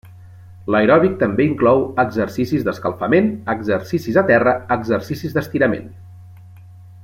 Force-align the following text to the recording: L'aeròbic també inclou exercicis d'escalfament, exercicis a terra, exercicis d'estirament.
L'aeròbic 0.75 1.11
també 1.23 1.45
inclou 1.49 1.83
exercicis 2.05 2.65
d'escalfament, 2.69 3.29
exercicis 3.55 4.19
a 4.23 4.27
terra, 4.33 4.57
exercicis 4.79 5.37
d'estirament. 5.37 5.89